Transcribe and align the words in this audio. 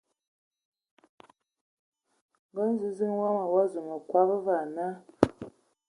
Nga 2.51 2.63
nziziŋ 2.73 3.13
wama 3.21 3.43
o 3.53 3.57
azu 3.61 3.79
ma 3.87 3.95
kɔb 4.09 4.29
va 4.45 4.53
ana. 4.63 4.87